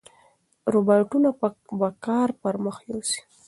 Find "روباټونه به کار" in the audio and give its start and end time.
0.73-2.29